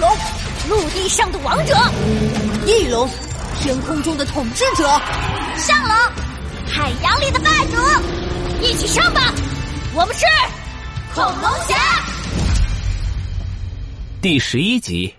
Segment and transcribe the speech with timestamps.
[0.00, 0.10] 龙，
[0.68, 1.74] 陆地上的王者；
[2.66, 3.06] 翼龙，
[3.60, 4.84] 天空中的统治者；
[5.58, 5.94] 上龙，
[6.66, 7.76] 海洋里的霸主。
[8.62, 9.32] 一起上吧！
[9.94, 10.24] 我们是
[11.14, 11.76] 恐龙侠。
[14.22, 15.14] 第十一集，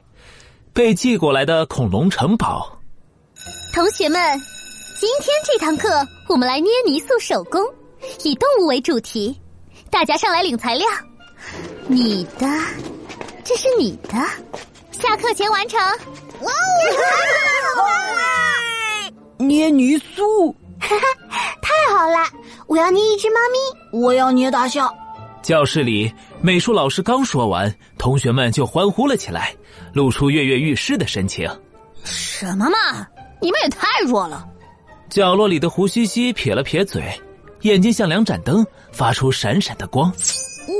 [0.73, 2.79] 被寄过来的恐龙城堡。
[3.73, 4.19] 同学们，
[4.99, 5.89] 今天这堂课
[6.27, 7.61] 我们来捏泥塑手工，
[8.23, 9.39] 以动物为主题。
[9.91, 10.87] 大家上来领材料。
[11.87, 12.47] 你的，
[13.43, 14.17] 这是你的，
[15.01, 15.79] 下课前完成。
[16.41, 16.51] 哇
[17.77, 17.83] 哦！
[19.39, 21.05] 捏泥塑，哈哈，
[21.59, 22.17] 太好了！
[22.67, 24.93] 我要捏一只猫咪，我要捏大象。
[25.41, 29.55] 教室里，美术老师刚说完，同学们就欢呼了起来，
[29.91, 31.49] 露出跃跃欲试的神情。
[32.03, 33.07] 什么嘛！
[33.41, 34.47] 你们也太弱了。
[35.09, 37.19] 角落里的胡西西撇了撇嘴，
[37.61, 40.13] 眼睛像两盏灯，发出闪闪的光。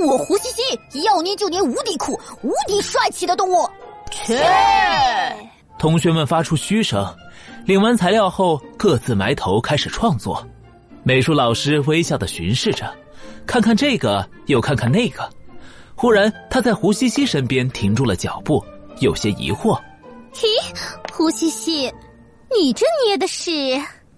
[0.06, 0.62] 我胡西西
[1.04, 3.68] 要捏就捏无敌酷、无敌帅气的动物。
[4.12, 4.38] 切！
[5.80, 7.12] 同学们发出嘘声。
[7.66, 10.46] 领完材料后，各自埋头开始创作。
[11.04, 12.92] 美术老师微笑的巡视着，
[13.46, 15.28] 看看这个，又看看那个。
[15.96, 18.64] 忽然，他在胡西西身边停住了脚步，
[19.00, 19.80] 有些疑惑
[20.34, 20.48] ：“嘿，
[21.12, 21.94] 胡西西，
[22.56, 23.52] 你这捏的是？”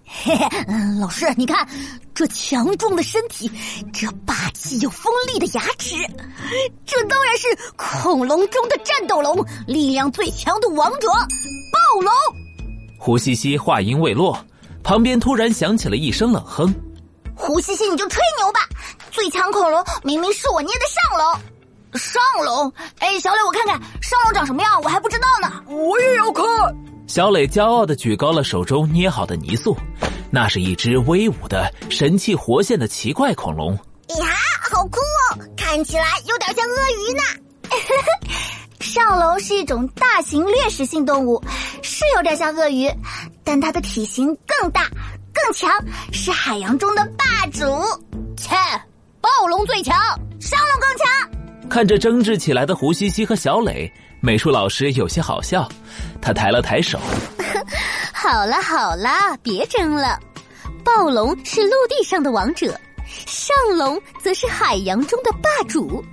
[0.06, 0.48] 嘿嘿，
[1.00, 1.66] 老师，你看
[2.14, 3.50] 这强壮的身体，
[3.92, 5.94] 这霸气又锋利的牙齿，
[6.86, 12.10] 这当然是恐龙中的战斗龙，力量最强的王者暴龙。
[12.98, 14.38] 胡西西话音未落，
[14.82, 16.74] 旁边突然响起了一声冷哼
[17.36, 18.60] ：“胡西西，你就吹牛吧！
[19.10, 22.72] 最强恐龙明明是我捏的上龙，上龙！
[23.00, 25.62] 哎，小磊，我看看上龙长什么样，我还不知道呢。
[25.68, 26.42] 我也要看。”
[27.06, 29.76] 小磊骄傲的举高了手中捏好的泥塑，
[30.30, 33.78] 那是一只威武的、神气活现的奇怪恐龙。
[34.88, 35.38] 酷哦！
[35.56, 37.22] 看起来有点像鳄鱼呢。
[38.80, 41.42] 上楼是一种大型掠食性动物，
[41.82, 42.88] 是有点像鳄鱼，
[43.42, 44.88] 但它的体型更大、
[45.32, 45.70] 更强，
[46.12, 47.60] 是海洋中的霸主。
[48.36, 48.54] 切，
[49.20, 49.96] 暴龙最强，
[50.40, 51.68] 上龙更强。
[51.70, 53.90] 看着争执起来的胡西西和小磊，
[54.20, 55.66] 美术老师有些好笑，
[56.20, 56.98] 他抬了抬手
[58.12, 60.20] ：“好了好了，别争了。
[60.84, 66.04] 暴龙是陆地上的王者，上龙则是海洋中的霸主。”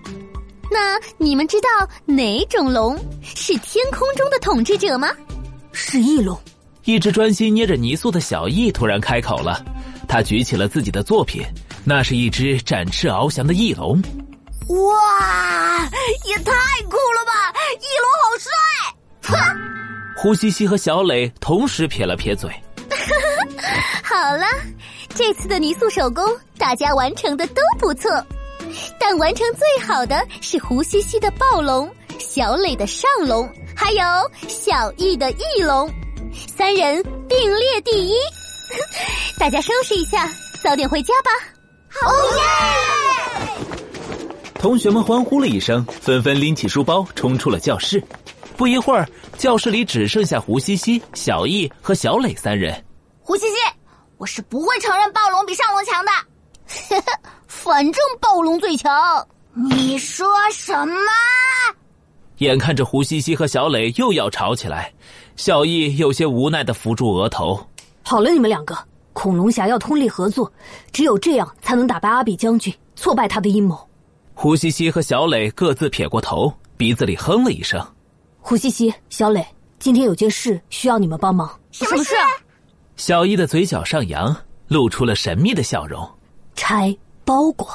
[0.72, 1.68] 那你们知道
[2.06, 5.10] 哪种龙是天空中的统治者吗？
[5.74, 6.40] 是翼龙。
[6.86, 9.64] 一只专心捏着泥塑的小翼突然开口了，
[10.08, 11.44] 他举起了自己的作品，
[11.84, 14.02] 那是一只展翅翱翔的翼龙。
[14.70, 15.84] 哇，
[16.26, 16.52] 也太
[16.84, 17.54] 酷了吧！
[17.80, 18.50] 翼龙好帅！
[19.24, 19.58] 哼。
[20.18, 22.50] 胡西西和小磊同时撇了撇嘴。
[24.04, 24.46] 好了，
[25.16, 26.24] 这次的泥塑手工
[26.58, 28.10] 大家完成的都不错。
[29.00, 31.90] 但完成最好的是胡西西的暴龙、
[32.20, 34.02] 小磊的上龙，还有
[34.48, 35.90] 小易的翼龙，
[36.56, 38.16] 三人并列第一。
[39.38, 40.32] 大家收拾一下，
[40.64, 41.32] 早点回家吧。
[41.90, 42.42] 好耶！
[44.54, 48.02] 同学们欢呼了一声，纷纷拎起书包冲出了教室。
[48.56, 49.06] 不一会儿，
[49.38, 52.82] 教室里只剩下胡西西、小易和小磊三人。
[53.20, 53.56] 胡西西，
[54.22, 57.04] 我是不会承认暴龙比上龙强的。
[57.48, 60.96] 反正暴龙最强，你说什么？
[62.38, 64.94] 眼看着胡西西和小磊又要吵起来，
[65.36, 67.60] 小易有些无奈的扶住额头。
[68.04, 68.78] 好了，你们两个，
[69.12, 70.52] 恐龙侠要通力合作，
[70.92, 73.90] 只有这样才能打败阿比将军，挫败他的阴谋。
[74.36, 77.84] 胡西西和小磊各自撇过头，鼻子里哼了一声。
[78.40, 79.44] 胡西西、小磊，
[79.80, 81.60] 今天有件事需要你们帮忙。
[81.72, 82.14] 什么事？
[83.02, 84.36] 小易的嘴角上扬，
[84.68, 86.08] 露出了神秘的笑容。
[86.54, 86.96] 拆。
[87.26, 87.68] 包裹，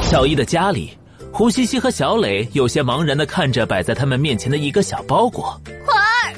[0.00, 0.96] 小易的家里，
[1.32, 5.60] 胡西西和小磊有些茫然的看着摆在他们面前的一个小包裹。
[5.84, 6.32] 快，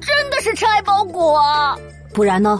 [0.00, 1.42] 真的是拆包裹？
[2.14, 2.58] 不然呢？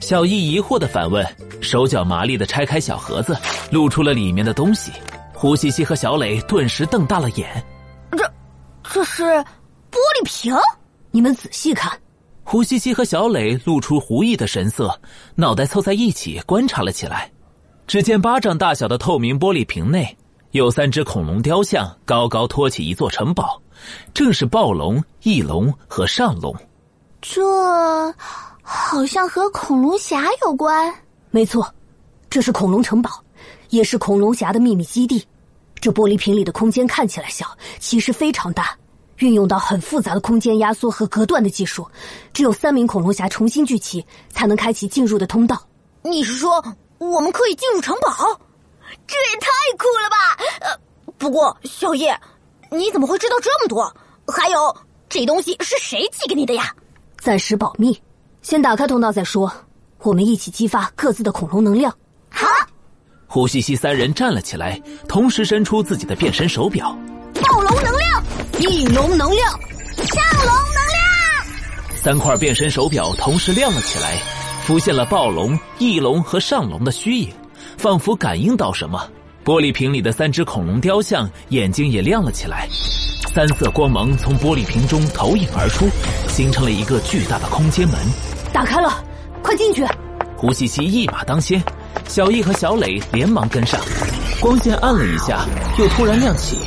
[0.00, 1.26] 小易疑惑的反问，
[1.60, 3.36] 手脚麻利的拆开小盒子，
[3.72, 4.92] 露出了里面的东西。
[5.34, 7.60] 胡西西和小磊顿时瞪大了眼。
[8.12, 8.32] 这，
[8.84, 10.54] 这是玻璃瓶？
[11.10, 11.90] 你们仔细看。
[12.50, 14.98] 胡西西和小磊露出狐疑的神色，
[15.34, 17.30] 脑袋凑在一起观察了起来。
[17.86, 20.16] 只见巴掌大小的透明玻璃瓶内，
[20.52, 23.60] 有三只恐龙雕像高高托起一座城堡，
[24.14, 26.56] 正是暴龙、翼龙和上龙。
[27.20, 27.42] 这
[28.62, 30.90] 好像和恐龙侠有关。
[31.30, 31.70] 没错，
[32.30, 33.10] 这是恐龙城堡，
[33.68, 35.22] 也是恐龙侠的秘密基地。
[35.74, 37.46] 这玻璃瓶里的空间看起来小，
[37.78, 38.74] 其实非常大，
[39.18, 41.86] 运用到很复杂的空间压缩和隔断的技术。
[42.32, 45.62] 只有三名恐龙侠重新聚齐，才能开启进入的通道。
[46.02, 46.62] 你是说？
[46.98, 48.10] 我们可以进入城堡，
[49.06, 49.48] 这也太
[49.78, 50.42] 酷了吧！
[50.62, 50.80] 呃，
[51.16, 52.20] 不过小叶，
[52.72, 53.84] 你怎么会知道这么多？
[54.26, 54.76] 还有，
[55.08, 56.74] 这东西是谁寄给你的呀？
[57.16, 57.96] 暂时保密，
[58.42, 59.48] 先打开通道再说。
[60.02, 61.96] 我们一起激发各自的恐龙能量。
[62.30, 62.48] 好，
[63.28, 66.98] 胡西西三人站了起来，同时伸出自己的变身手表。
[68.58, 69.50] 翼龙能量，
[69.96, 71.96] 上龙能量。
[71.96, 74.16] 三块变身手表同时亮了起来，
[74.64, 77.32] 浮现了暴龙、翼龙和上龙的虚影，
[77.76, 79.08] 仿佛感应到什么。
[79.44, 82.68] 玻璃瓶里的三只恐龙雕像眼睛也亮了起来，
[83.32, 85.88] 三色光芒从玻璃瓶中投影而出，
[86.28, 87.96] 形成了一个巨大的空间门。
[88.52, 89.04] 打开了，
[89.40, 89.86] 快进去！
[90.36, 91.62] 胡西西一马当先，
[92.08, 93.80] 小易和小磊连忙跟上。
[94.40, 95.46] 光线暗了一下，
[95.78, 96.58] 又突然亮起。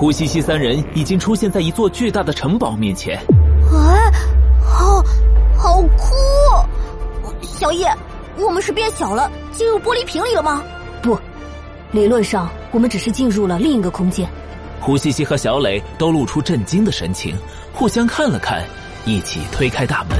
[0.00, 3.18] 胡西西三人已经出现在一座巨大的城堡面前。
[3.70, 4.10] 哎，
[4.64, 5.04] 好，
[5.54, 7.36] 好酷！
[7.42, 7.86] 小叶，
[8.38, 10.62] 我们是变小了，进入玻璃瓶里了吗？
[11.02, 11.18] 不。
[11.92, 14.26] 理论上，我们只是进入了另一个空间。
[14.80, 17.36] 胡西西和小磊都露出震惊的神情，
[17.74, 18.64] 互相看了看，
[19.04, 20.18] 一起推开大门。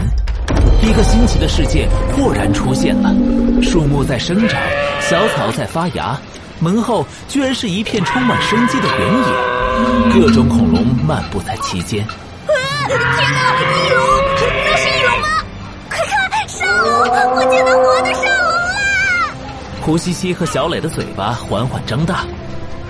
[0.83, 3.15] 一个新奇的世界豁然出现了：
[3.63, 4.61] 树木在生长，
[5.01, 6.21] 小草在发芽，
[6.59, 9.60] 门后居然是一片充满生机的原野，
[10.13, 12.05] 各种恐龙漫步在其间。
[12.05, 12.13] 啊
[12.89, 13.05] 天哪，
[13.61, 14.01] 翼龙，
[14.71, 15.29] 那是翼龙吗？
[15.89, 16.87] 快看，上龙，
[17.37, 18.23] 我见到活的上。
[19.81, 22.25] 胡西西和小磊的嘴巴缓缓张大，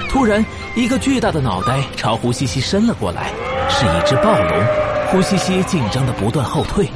[0.09, 0.45] 突然，
[0.75, 3.31] 一个巨大的脑袋朝胡西西伸了过来，
[3.69, 4.65] 是一只暴龙。
[5.09, 6.89] 胡西西紧张的不断后退。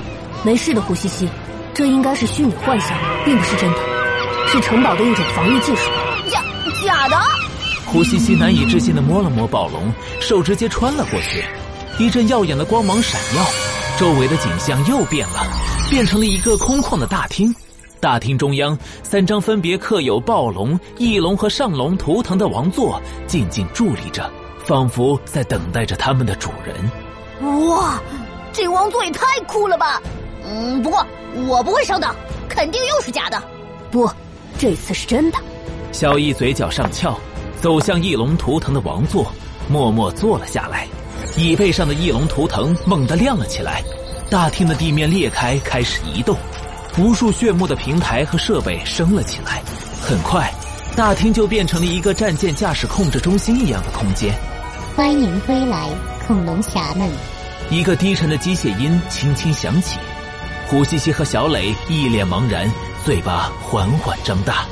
[0.43, 1.29] 没事的，胡西西，
[1.75, 3.79] 这应该是虚拟幻想，并不是真的，
[4.49, 5.91] 是城堡的一种防御技术。
[6.31, 6.41] 假
[6.85, 7.44] 假的？
[7.95, 9.89] 胡西西难以置信的摸了摸暴龙，
[10.21, 11.45] 手直接穿了过去，
[11.97, 13.47] 一阵耀眼的光芒闪耀，
[13.97, 15.47] 周围的景象又变了，
[15.89, 17.55] 变成了一个空旷的大厅。
[18.01, 24.29] 大厅中央，三张分别刻有暴龙、翼龙和上龙图腾的王座静静伫立着，
[24.65, 27.69] 仿佛在等待着他们的主人。
[27.69, 28.03] 哇，
[28.53, 30.03] 这王座也太酷了吧！
[30.45, 31.07] 嗯，不过
[31.47, 32.13] 我不会上当，
[32.49, 33.41] 肯定又是假的。
[33.93, 34.11] 不，
[34.59, 35.39] 这次是真的。
[35.93, 37.17] 小易嘴角上翘，
[37.65, 39.33] 走向翼龙图腾的王座，
[39.71, 40.87] 默默坐了下来。
[41.35, 43.83] 椅背上的翼龙图腾猛地亮了起来，
[44.29, 46.37] 大厅的地面裂开，开始移动。
[46.99, 49.63] 无数炫目的平台和设备升了起来，
[49.99, 50.53] 很快，
[50.95, 54.35] 大厅就变成了一个战舰驾驶控制中心一样的空间。
[54.95, 55.89] 欢迎归来，
[56.27, 57.11] 恐龙侠们！
[57.71, 59.97] 一个低沉的机械音轻轻响起，
[60.69, 62.71] 胡西西和小磊一脸茫然，
[63.07, 64.67] 嘴巴缓缓张大。